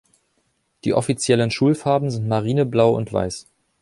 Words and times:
Die 0.83 0.95
offiziellen 0.95 1.51
Schulfarben 1.51 2.09
sind 2.09 2.27
marineblau 2.27 2.95
und 2.95 3.13
weiß. 3.13 3.45